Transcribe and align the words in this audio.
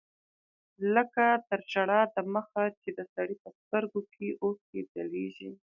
لکه 0.95 1.25
تر 1.47 1.59
ژړا 1.71 2.01
د 2.15 2.17
مخه 2.33 2.63
چې 2.81 2.89
د 2.97 2.99
سړي 3.13 3.35
په 3.43 3.49
سترګو 3.59 3.99
کښې 4.11 4.29
اوښکې 4.43 4.81
ځلېږي. 4.93 5.51